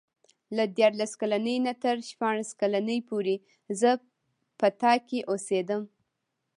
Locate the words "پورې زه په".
3.09-4.67